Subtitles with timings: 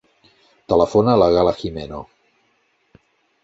[0.73, 2.03] Telefona a la Gala Jimeno.